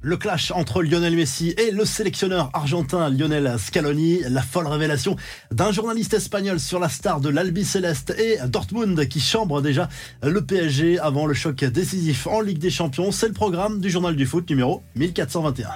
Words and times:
Le 0.00 0.16
clash 0.16 0.52
entre 0.52 0.82
Lionel 0.82 1.16
Messi 1.16 1.54
et 1.58 1.72
le 1.72 1.84
sélectionneur 1.84 2.50
argentin 2.52 3.10
Lionel 3.10 3.56
Scaloni, 3.58 4.20
la 4.28 4.42
folle 4.42 4.68
révélation 4.68 5.16
d'un 5.50 5.72
journaliste 5.72 6.14
espagnol 6.14 6.60
sur 6.60 6.78
la 6.78 6.88
star 6.88 7.20
de 7.20 7.28
l'Albi 7.28 7.64
Céleste 7.64 8.14
et 8.16 8.38
Dortmund 8.46 9.08
qui 9.08 9.18
chambre 9.18 9.60
déjà 9.60 9.88
le 10.22 10.40
PSG 10.44 11.00
avant 11.00 11.26
le 11.26 11.34
choc 11.34 11.64
décisif 11.64 12.28
en 12.28 12.40
Ligue 12.40 12.58
des 12.58 12.70
Champions. 12.70 13.10
C'est 13.10 13.26
le 13.26 13.32
programme 13.34 13.80
du 13.80 13.90
journal 13.90 14.14
du 14.14 14.24
foot 14.24 14.48
numéro 14.48 14.84
1421. 14.94 15.68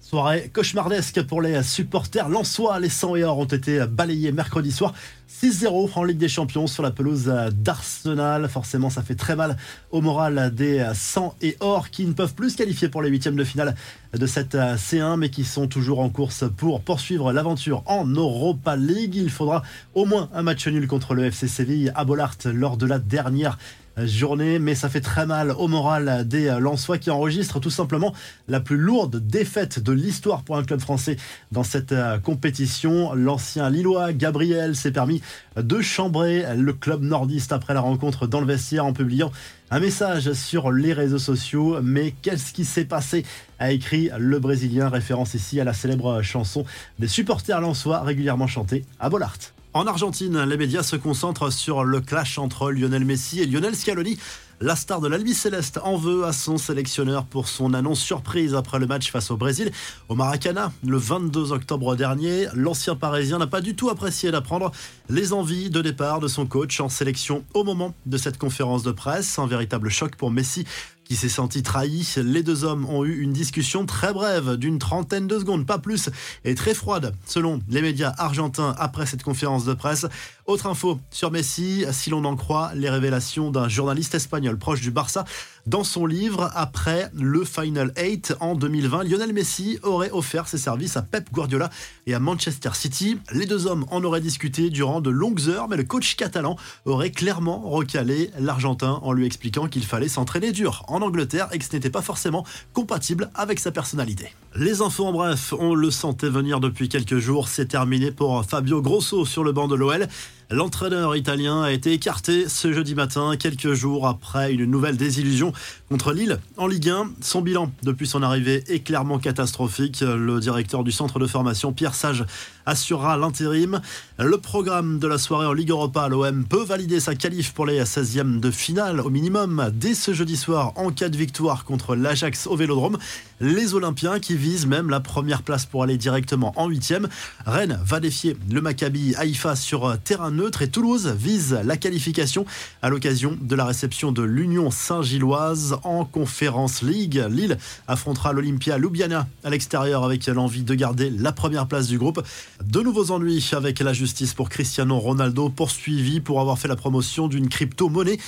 Soirée 0.00 0.50
cauchemardesque 0.52 1.22
pour 1.22 1.42
les 1.42 1.62
supporters 1.62 2.28
lensois. 2.28 2.80
Les 2.80 2.88
100 2.88 3.16
et 3.16 3.24
or 3.24 3.38
ont 3.38 3.44
été 3.44 3.86
balayés 3.86 4.32
mercredi 4.32 4.72
soir 4.72 4.94
6-0 5.42 5.90
en 5.94 6.04
Ligue 6.04 6.16
des 6.16 6.28
Champions 6.28 6.66
sur 6.66 6.82
la 6.82 6.90
pelouse 6.90 7.30
d'Arsenal. 7.52 8.48
Forcément, 8.48 8.88
ça 8.88 9.02
fait 9.02 9.14
très 9.14 9.36
mal 9.36 9.58
au 9.90 10.00
moral 10.00 10.54
des 10.54 10.82
100 10.94 11.36
et 11.42 11.56
or 11.60 11.90
qui 11.90 12.06
ne 12.06 12.14
peuvent 12.14 12.34
plus 12.34 12.50
se 12.50 12.56
qualifier 12.56 12.88
pour 12.88 13.02
les 13.02 13.10
huitièmes 13.10 13.36
de 13.36 13.44
finale 13.44 13.74
de 14.14 14.26
cette 14.26 14.54
C1, 14.54 15.18
mais 15.18 15.28
qui 15.28 15.44
sont 15.44 15.66
toujours 15.66 16.00
en 16.00 16.08
course 16.08 16.44
pour 16.56 16.80
poursuivre 16.80 17.34
l'aventure 17.34 17.82
en 17.84 18.06
Europa 18.06 18.76
League. 18.76 19.16
Il 19.16 19.28
faudra 19.28 19.62
au 19.94 20.06
moins 20.06 20.30
un 20.32 20.42
match 20.42 20.66
nul 20.68 20.88
contre 20.88 21.12
le 21.12 21.26
FC 21.26 21.48
Séville 21.48 21.92
à 21.94 22.06
Bollard 22.06 22.36
lors 22.46 22.78
de 22.78 22.86
la 22.86 22.98
dernière 22.98 23.58
journée, 24.04 24.58
mais 24.58 24.74
ça 24.74 24.88
fait 24.88 25.00
très 25.00 25.26
mal 25.26 25.50
au 25.52 25.68
moral 25.68 26.26
des 26.26 26.54
Lensois 26.60 26.98
qui 26.98 27.10
enregistrent 27.10 27.60
tout 27.60 27.70
simplement 27.70 28.12
la 28.48 28.60
plus 28.60 28.76
lourde 28.76 29.26
défaite 29.26 29.78
de 29.78 29.92
l'histoire 29.92 30.42
pour 30.42 30.56
un 30.56 30.64
club 30.64 30.80
français 30.80 31.16
dans 31.52 31.62
cette 31.62 31.92
euh, 31.92 32.18
compétition. 32.18 33.14
L'ancien 33.14 33.70
Lillois 33.70 34.12
Gabriel 34.12 34.76
s'est 34.76 34.90
permis 34.90 35.22
de 35.56 35.80
chambrer 35.80 36.44
le 36.56 36.72
club 36.72 37.02
nordiste 37.02 37.52
après 37.52 37.74
la 37.74 37.80
rencontre 37.80 38.26
dans 38.26 38.40
le 38.40 38.46
vestiaire 38.46 38.84
en 38.84 38.92
publiant 38.92 39.32
un 39.70 39.80
message 39.80 40.32
sur 40.32 40.70
les 40.70 40.92
réseaux 40.92 41.18
sociaux. 41.18 41.78
Mais 41.82 42.12
qu'est-ce 42.22 42.52
qui 42.52 42.64
s'est 42.64 42.84
passé 42.84 43.24
a 43.58 43.72
écrit 43.72 44.10
le 44.18 44.38
Brésilien, 44.38 44.88
référence 44.88 45.34
ici 45.34 45.60
à 45.60 45.64
la 45.64 45.72
célèbre 45.72 46.22
chanson 46.22 46.64
des 46.98 47.08
supporters 47.08 47.60
lensois 47.60 48.02
régulièrement 48.02 48.46
chantée 48.46 48.84
à 49.00 49.08
Bollard. 49.08 49.36
En 49.76 49.86
Argentine, 49.86 50.42
les 50.44 50.56
médias 50.56 50.82
se 50.82 50.96
concentrent 50.96 51.52
sur 51.52 51.84
le 51.84 52.00
clash 52.00 52.38
entre 52.38 52.70
Lionel 52.70 53.04
Messi 53.04 53.42
et 53.42 53.46
Lionel 53.46 53.76
Scaloni. 53.76 54.16
La 54.58 54.74
star 54.74 55.02
de 55.02 55.06
l'Albi 55.06 55.34
Céleste 55.34 55.78
en 55.84 55.98
veut 55.98 56.24
à 56.24 56.32
son 56.32 56.56
sélectionneur 56.56 57.26
pour 57.26 57.46
son 57.46 57.74
annonce 57.74 58.00
surprise 58.00 58.54
après 58.54 58.78
le 58.78 58.86
match 58.86 59.10
face 59.10 59.30
au 59.30 59.36
Brésil 59.36 59.70
au 60.08 60.14
Maracana 60.14 60.72
le 60.82 60.96
22 60.96 61.52
octobre 61.52 61.94
dernier. 61.94 62.46
L'ancien 62.54 62.96
parisien 62.96 63.36
n'a 63.36 63.46
pas 63.46 63.60
du 63.60 63.76
tout 63.76 63.90
apprécié 63.90 64.30
d'apprendre 64.30 64.72
les 65.10 65.34
envies 65.34 65.68
de 65.68 65.82
départ 65.82 66.20
de 66.20 66.28
son 66.28 66.46
coach 66.46 66.80
en 66.80 66.88
sélection 66.88 67.44
au 67.52 67.62
moment 67.62 67.94
de 68.06 68.16
cette 68.16 68.38
conférence 68.38 68.82
de 68.82 68.92
presse. 68.92 69.38
Un 69.38 69.46
véritable 69.46 69.90
choc 69.90 70.16
pour 70.16 70.30
Messi 70.30 70.64
qui 71.06 71.16
s'est 71.16 71.28
senti 71.28 71.62
trahi. 71.62 72.06
Les 72.16 72.42
deux 72.42 72.64
hommes 72.64 72.84
ont 72.86 73.04
eu 73.04 73.20
une 73.20 73.32
discussion 73.32 73.86
très 73.86 74.12
brève, 74.12 74.56
d'une 74.56 74.78
trentaine 74.78 75.26
de 75.26 75.38
secondes, 75.38 75.66
pas 75.66 75.78
plus, 75.78 76.10
et 76.44 76.54
très 76.54 76.74
froide, 76.74 77.14
selon 77.26 77.60
les 77.68 77.82
médias 77.82 78.14
argentins 78.18 78.74
après 78.78 79.06
cette 79.06 79.22
conférence 79.22 79.64
de 79.64 79.74
presse. 79.74 80.06
Autre 80.46 80.66
info 80.66 81.00
sur 81.10 81.30
Messi, 81.30 81.84
si 81.92 82.10
l'on 82.10 82.24
en 82.24 82.36
croit 82.36 82.72
les 82.74 82.90
révélations 82.90 83.50
d'un 83.50 83.68
journaliste 83.68 84.14
espagnol 84.14 84.58
proche 84.58 84.80
du 84.80 84.90
Barça, 84.90 85.24
dans 85.66 85.82
son 85.82 86.06
livre 86.06 86.50
après 86.54 87.10
le 87.12 87.44
Final 87.44 87.92
8 87.96 88.36
en 88.40 88.54
2020, 88.54 89.02
Lionel 89.04 89.32
Messi 89.32 89.78
aurait 89.82 90.10
offert 90.12 90.46
ses 90.46 90.58
services 90.58 90.96
à 90.96 91.02
Pep 91.02 91.28
Guardiola 91.32 91.70
et 92.06 92.14
à 92.14 92.20
Manchester 92.20 92.70
City. 92.74 93.18
Les 93.32 93.46
deux 93.46 93.66
hommes 93.66 93.84
en 93.90 94.04
auraient 94.04 94.20
discuté 94.20 94.70
durant 94.70 95.00
de 95.00 95.10
longues 95.10 95.48
heures, 95.48 95.68
mais 95.68 95.76
le 95.76 95.82
coach 95.82 96.14
catalan 96.14 96.56
aurait 96.84 97.10
clairement 97.10 97.60
recalé 97.60 98.30
l'Argentin 98.38 99.00
en 99.02 99.12
lui 99.12 99.26
expliquant 99.26 99.66
qu'il 99.66 99.84
fallait 99.84 100.08
s'entraîner 100.08 100.52
dur 100.52 100.84
en 100.86 101.02
Angleterre 101.02 101.48
et 101.52 101.58
que 101.58 101.64
ce 101.64 101.72
n'était 101.72 101.90
pas 101.90 102.02
forcément 102.02 102.46
compatible 102.72 103.30
avec 103.34 103.58
sa 103.58 103.72
personnalité. 103.72 104.32
Les 104.54 104.82
infos 104.82 105.06
en 105.06 105.12
bref, 105.12 105.52
on 105.58 105.74
le 105.74 105.90
sentait 105.90 106.30
venir 106.30 106.60
depuis 106.60 106.88
quelques 106.88 107.18
jours, 107.18 107.48
c'est 107.48 107.66
terminé 107.66 108.12
pour 108.12 108.44
Fabio 108.44 108.80
Grosso 108.80 109.24
sur 109.24 109.42
le 109.42 109.52
banc 109.52 109.66
de 109.66 109.74
l'OL. 109.74 110.06
L'entraîneur 110.48 111.16
italien 111.16 111.62
a 111.62 111.72
été 111.72 111.92
écarté 111.92 112.48
ce 112.48 112.72
jeudi 112.72 112.94
matin, 112.94 113.34
quelques 113.36 113.72
jours 113.72 114.06
après 114.06 114.52
une 114.52 114.66
nouvelle 114.66 114.96
désillusion 114.96 115.52
contre 115.88 116.12
Lille 116.12 116.38
en 116.56 116.68
Ligue 116.68 116.88
1. 116.88 117.10
Son 117.20 117.40
bilan 117.40 117.72
depuis 117.82 118.06
son 118.06 118.22
arrivée 118.22 118.62
est 118.68 118.78
clairement 118.78 119.18
catastrophique. 119.18 120.02
Le 120.02 120.38
directeur 120.38 120.84
du 120.84 120.92
centre 120.92 121.18
de 121.18 121.26
formation, 121.26 121.72
Pierre 121.72 121.96
Sage, 121.96 122.24
assurera 122.64 123.16
l'intérim. 123.16 123.80
Le 124.20 124.38
programme 124.38 125.00
de 125.00 125.08
la 125.08 125.18
soirée 125.18 125.46
en 125.46 125.52
Ligue 125.52 125.70
Europa, 125.70 126.08
l'OM 126.08 126.44
peut 126.44 126.62
valider 126.62 127.00
sa 127.00 127.16
qualif 127.16 127.52
pour 127.52 127.66
les 127.66 127.82
16e 127.82 128.38
de 128.38 128.52
finale 128.52 129.00
au 129.00 129.10
minimum 129.10 129.72
dès 129.74 129.94
ce 129.94 130.14
jeudi 130.14 130.36
soir 130.36 130.74
en 130.76 130.92
cas 130.92 131.08
de 131.08 131.16
victoire 131.16 131.64
contre 131.64 131.96
l'Ajax 131.96 132.46
au 132.46 132.54
Vélodrome. 132.54 132.98
Les 133.40 133.74
Olympiens 133.74 134.18
qui 134.18 134.34
visent 134.34 134.66
même 134.66 134.88
la 134.88 135.00
première 135.00 135.42
place 135.42 135.66
pour 135.66 135.82
aller 135.82 135.98
directement 135.98 136.54
en 136.56 136.70
8e. 136.70 137.06
Rennes 137.44 137.78
va 137.84 138.00
défier 138.00 138.34
le 138.50 138.62
Maccabi 138.62 139.14
Haïfa 139.14 139.56
sur 139.56 139.98
terrain 140.04 140.30
neutre 140.30 140.62
et 140.62 140.68
Toulouse 140.68 141.14
vise 141.18 141.58
la 141.62 141.76
qualification 141.76 142.46
à 142.80 142.88
l'occasion 142.88 143.36
de 143.38 143.54
la 143.54 143.66
réception 143.66 144.10
de 144.10 144.22
l'Union 144.22 144.70
Saint-Gilloise 144.70 145.76
en 145.84 146.06
Conférence 146.06 146.80
League. 146.80 147.22
Lille 147.28 147.58
affrontera 147.88 148.32
l'Olympia 148.32 148.78
Ljubljana 148.78 149.28
à 149.44 149.50
l'extérieur 149.50 150.02
avec 150.02 150.26
l'envie 150.28 150.62
de 150.62 150.74
garder 150.74 151.10
la 151.10 151.32
première 151.32 151.66
place 151.66 151.88
du 151.88 151.98
groupe. 151.98 152.22
De 152.64 152.80
nouveaux 152.80 153.10
ennuis 153.10 153.50
avec 153.52 153.80
la 153.80 153.92
justice 153.92 154.32
pour 154.32 154.48
Cristiano 154.48 154.98
Ronaldo 154.98 155.50
poursuivi 155.50 156.20
pour 156.20 156.40
avoir 156.40 156.58
fait 156.58 156.68
la 156.68 156.76
promotion 156.76 157.28
d'une 157.28 157.50
crypto-monnaie 157.50 158.18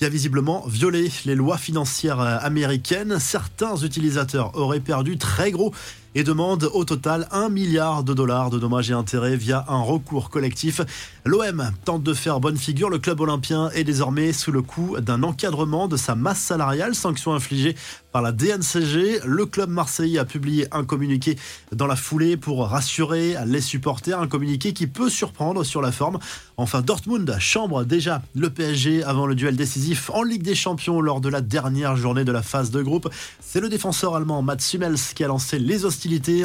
qui 0.00 0.06
a 0.06 0.08
visiblement 0.08 0.64
violé 0.66 1.12
les 1.26 1.34
lois 1.34 1.58
financières 1.58 2.20
américaines. 2.20 3.18
Certains 3.18 3.76
utilisateurs 3.76 4.56
auraient 4.56 4.80
perdu 4.80 5.18
très 5.18 5.50
gros 5.50 5.74
et 6.14 6.24
demande 6.24 6.68
au 6.72 6.84
total 6.84 7.28
1 7.30 7.50
milliard 7.50 8.02
de 8.02 8.14
dollars 8.14 8.50
de 8.50 8.58
dommages 8.58 8.90
et 8.90 8.94
intérêts 8.94 9.36
via 9.36 9.64
un 9.68 9.80
recours 9.80 10.30
collectif. 10.30 10.80
L'OM 11.24 11.70
tente 11.84 12.02
de 12.02 12.14
faire 12.14 12.40
bonne 12.40 12.56
figure. 12.56 12.90
Le 12.90 12.98
club 12.98 13.20
olympien 13.20 13.70
est 13.70 13.84
désormais 13.84 14.32
sous 14.32 14.50
le 14.50 14.62
coup 14.62 14.96
d'un 14.98 15.22
encadrement 15.22 15.86
de 15.86 15.96
sa 15.96 16.14
masse 16.14 16.40
salariale, 16.40 16.94
sanction 16.94 17.32
infligée 17.32 17.76
par 18.12 18.22
la 18.22 18.32
DNCG. 18.32 19.20
Le 19.24 19.46
club 19.46 19.70
marseillais 19.70 20.18
a 20.18 20.24
publié 20.24 20.66
un 20.72 20.84
communiqué 20.84 21.36
dans 21.72 21.86
la 21.86 21.96
foulée 21.96 22.36
pour 22.36 22.66
rassurer 22.66 23.36
les 23.46 23.60
supporters, 23.60 24.20
un 24.20 24.26
communiqué 24.26 24.72
qui 24.72 24.86
peut 24.86 25.10
surprendre 25.10 25.62
sur 25.64 25.80
la 25.80 25.92
forme. 25.92 26.18
Enfin, 26.56 26.82
Dortmund 26.82 27.36
chambre 27.38 27.84
déjà 27.84 28.22
le 28.34 28.50
PSG 28.50 29.04
avant 29.04 29.26
le 29.26 29.34
duel 29.34 29.56
décisif 29.56 30.10
en 30.10 30.22
Ligue 30.22 30.42
des 30.42 30.54
Champions 30.54 31.00
lors 31.00 31.20
de 31.20 31.28
la 31.28 31.40
dernière 31.40 31.96
journée 31.96 32.24
de 32.24 32.32
la 32.32 32.42
phase 32.42 32.70
de 32.70 32.82
groupe. 32.82 33.08
C'est 33.40 33.60
le 33.60 33.68
défenseur 33.68 34.16
allemand 34.16 34.42
Mats 34.42 34.56
Hummels 34.74 34.98
qui 35.14 35.24
a 35.24 35.28
lancé 35.28 35.58
les 35.58 35.84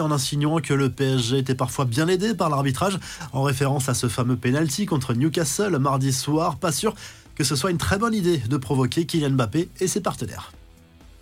en 0.01 0.11
insinuant 0.11 0.59
que 0.59 0.73
le 0.73 0.89
PSG 0.89 1.37
était 1.37 1.55
parfois 1.55 1.85
bien 1.85 2.07
aidé 2.07 2.33
par 2.33 2.49
l'arbitrage, 2.49 2.99
en 3.31 3.43
référence 3.43 3.87
à 3.87 3.93
ce 3.93 4.07
fameux 4.07 4.35
penalty 4.35 4.85
contre 4.85 5.13
Newcastle 5.13 5.77
mardi 5.77 6.11
soir. 6.11 6.57
Pas 6.57 6.73
sûr 6.73 6.93
que 7.35 7.43
ce 7.43 7.55
soit 7.55 7.71
une 7.71 7.77
très 7.77 7.97
bonne 7.97 8.13
idée 8.13 8.37
de 8.37 8.57
provoquer 8.57 9.05
Kylian 9.05 9.31
Mbappé 9.31 9.69
et 9.79 9.87
ses 9.87 10.01
partenaires. 10.01 10.51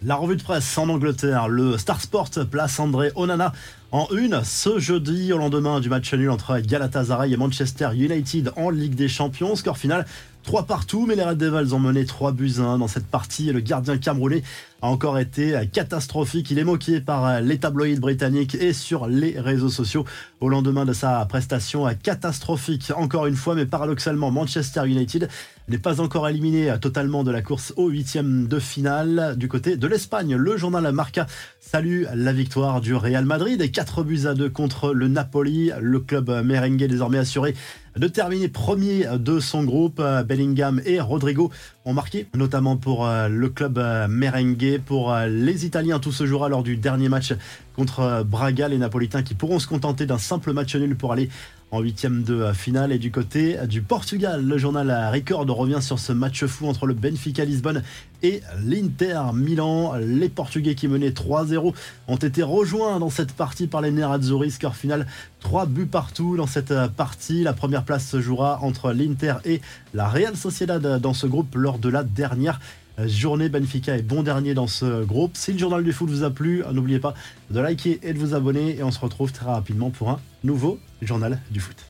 La 0.01 0.15
revue 0.15 0.35
de 0.35 0.43
presse 0.43 0.77
en 0.77 0.89
Angleterre, 0.89 1.47
le 1.47 1.77
Star 1.77 2.01
Sport 2.01 2.29
place 2.49 2.79
André 2.79 3.11
Onana 3.15 3.53
en 3.93 4.07
une 4.11 4.43
ce 4.43 4.79
jeudi 4.79 5.31
au 5.33 5.37
lendemain 5.37 5.79
du 5.79 5.87
match 5.87 6.15
nul 6.15 6.31
entre 6.31 6.57
Galatasaray 6.57 7.31
et 7.31 7.37
Manchester 7.37 7.89
United 7.93 8.51
en 8.55 8.71
Ligue 8.71 8.95
des 8.95 9.07
Champions. 9.07 9.55
Score 9.55 9.77
final 9.77 10.07
3 10.45 10.65
partout, 10.65 11.05
mais 11.05 11.15
les 11.15 11.23
Red 11.23 11.37
Devils 11.37 11.73
ont 11.73 11.79
mené 11.79 12.03
3 12.03 12.33
buts 12.33 12.55
1 12.57 12.79
dans 12.79 12.87
cette 12.87 13.05
partie 13.05 13.49
et 13.49 13.53
le 13.53 13.61
gardien 13.61 13.97
camerounais 13.97 14.43
a 14.81 14.87
encore 14.87 15.17
été 15.17 15.69
catastrophique. 15.71 16.51
Il 16.51 16.59
est 16.59 16.65
moqué 16.65 16.99
par 16.99 17.39
les 17.39 17.59
tabloïds 17.59 17.99
britanniques 17.99 18.55
et 18.55 18.73
sur 18.73 19.07
les 19.07 19.39
réseaux 19.39 19.69
sociaux 19.69 20.05
au 20.41 20.49
lendemain 20.49 20.83
de 20.83 20.91
sa 20.91 21.25
prestation 21.25 21.87
catastrophique. 22.01 22.91
Encore 22.97 23.27
une 23.27 23.37
fois, 23.37 23.55
mais 23.55 23.65
paradoxalement, 23.65 24.31
Manchester 24.31 24.81
United 24.85 25.29
n'est 25.69 25.77
pas 25.77 26.01
encore 26.01 26.27
éliminé 26.27 26.73
totalement 26.81 27.23
de 27.23 27.31
la 27.31 27.41
course 27.41 27.73
au 27.77 27.87
huitième 27.87 28.47
de 28.47 28.59
finale 28.59 29.35
du 29.37 29.47
côté 29.47 29.77
de 29.77 29.87
l'Espagne. 29.87 30.35
Le 30.35 30.57
journal 30.57 30.91
Marca 30.91 31.25
salue 31.61 32.03
la 32.13 32.33
victoire 32.33 32.81
du 32.81 32.93
Real 32.93 33.23
Madrid 33.23 33.61
et 33.61 33.71
4 33.83 34.03
buts 34.03 34.27
à 34.27 34.33
2 34.33 34.49
contre 34.49 34.93
le 34.93 35.09
Napoli. 35.09 35.69
Le 35.81 35.99
club 35.99 36.29
merengue 36.45 36.85
désormais 36.85 37.17
assuré 37.17 37.53
de 37.97 38.07
terminer 38.07 38.47
premier 38.47 39.05
de 39.19 39.41
son 39.41 39.65
groupe. 39.65 40.01
Bellingham 40.25 40.81
et 40.85 41.01
Rodrigo 41.01 41.51
ont 41.83 41.91
marqué, 41.91 42.27
notamment 42.33 42.77
pour 42.77 43.05
euh, 43.05 43.27
le 43.27 43.49
club 43.49 43.77
euh, 43.77 44.07
merengue. 44.07 44.79
Pour 44.85 45.13
euh, 45.13 45.27
les 45.27 45.65
Italiens, 45.65 45.99
tout 45.99 46.13
se 46.13 46.25
jouera 46.25 46.47
lors 46.47 46.63
du 46.63 46.77
dernier 46.77 47.09
match 47.09 47.33
contre 47.75 48.23
Braga. 48.23 48.69
Les 48.69 48.77
Napolitains 48.77 49.21
qui 49.21 49.33
pourront 49.33 49.59
se 49.59 49.67
contenter 49.67 50.05
d'un 50.05 50.17
simple 50.17 50.53
match 50.53 50.73
nul 50.77 50.95
pour 50.95 51.11
aller 51.11 51.29
en 51.73 51.81
huitième 51.81 52.23
de 52.23 52.53
finale. 52.53 52.91
Et 52.91 52.99
du 52.99 53.11
côté 53.11 53.57
du 53.67 53.81
Portugal, 53.81 54.45
le 54.45 54.57
journal 54.57 54.91
Record 55.11 55.49
revient 55.49 55.81
sur 55.81 55.97
ce 55.97 56.13
match 56.13 56.45
fou 56.45 56.67
entre 56.67 56.85
le 56.85 56.93
Benfica 56.93 57.43
Lisbonne 57.43 57.81
et 58.21 58.41
l'Inter 58.63 59.21
Milan. 59.33 59.93
Les 59.95 60.29
Portugais 60.29 60.75
qui 60.75 60.87
menaient 60.87 61.09
3-0 61.09 61.73
ont 62.07 62.15
été 62.15 62.43
rejoints 62.43 62.99
dans 62.99 63.09
cette 63.09 63.33
partie 63.33 63.65
par 63.65 63.81
les 63.81 63.89
Nerazzurri. 63.89 64.51
Score 64.51 64.75
final 64.75 65.07
3 65.39 65.65
buts 65.65 65.87
partout 65.87 66.37
dans 66.37 66.47
cette 66.47 66.73
partie. 66.95 67.43
La 67.43 67.53
première 67.53 67.83
place 67.83 68.07
se 68.07 68.21
jouera 68.21 68.59
entre 68.61 68.91
l'Inter 68.91 69.35
et 69.43 69.59
la 69.95 70.07
Real 70.07 70.37
Sociedad 70.37 71.01
dans 71.01 71.15
ce 71.15 71.25
groupe 71.25 71.55
lors 71.55 71.79
de 71.79 71.89
la 71.89 72.03
dernière 72.03 72.59
journée. 72.99 73.49
Benfica 73.49 73.97
est 73.97 74.01
bon 74.03 74.23
dernier 74.23 74.53
dans 74.53 74.67
ce 74.67 75.03
groupe. 75.03 75.35
Si 75.35 75.53
le 75.53 75.59
journal 75.59 75.83
du 75.83 75.93
foot 75.93 76.09
vous 76.09 76.23
a 76.23 76.29
plu, 76.29 76.63
n'oubliez 76.71 76.99
pas 76.99 77.13
de 77.51 77.59
liker 77.59 77.99
et 78.03 78.13
de 78.13 78.19
vous 78.19 78.35
abonner. 78.35 78.77
Et 78.77 78.83
on 78.83 78.91
se 78.91 78.99
retrouve 78.99 79.31
très 79.31 79.45
rapidement 79.45 79.89
pour 79.89 80.09
un 80.09 80.19
nouveau 80.43 80.79
journal 81.01 81.39
du 81.51 81.59
foot. 81.59 81.77